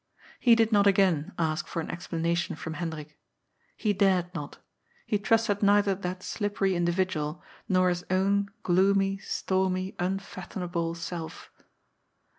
[0.39, 3.19] He did not again ask for an explanation from Hendrik.
[3.77, 4.57] He dared not;
[5.05, 11.51] he trusted neither that slippery individual, nor his own gloomy, stormy, unfathomable self.